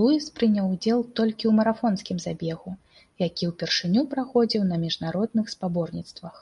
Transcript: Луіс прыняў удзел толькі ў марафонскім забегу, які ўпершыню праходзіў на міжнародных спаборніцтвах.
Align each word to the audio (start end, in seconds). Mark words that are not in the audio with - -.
Луіс 0.00 0.26
прыняў 0.38 0.66
удзел 0.74 1.00
толькі 1.20 1.38
ў 1.48 1.52
марафонскім 1.60 2.20
забегу, 2.26 2.70
які 3.26 3.44
ўпершыню 3.54 4.00
праходзіў 4.14 4.62
на 4.70 4.76
міжнародных 4.88 5.46
спаборніцтвах. 5.58 6.36